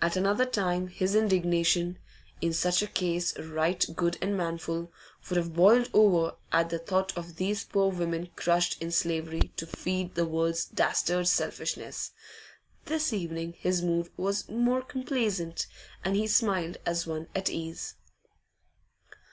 [0.00, 1.98] At another time his indignation
[2.40, 4.92] in such a case right good and manful
[5.28, 9.66] would have boiled over at the thought of these poor women crushed in slavery to
[9.66, 12.12] feed the world's dastard selfishness;
[12.84, 15.66] this evening his mood was more complaisant,
[16.04, 17.96] and he smiled as one at ease.